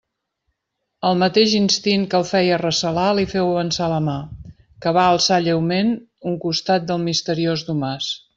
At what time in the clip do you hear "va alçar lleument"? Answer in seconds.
4.99-5.93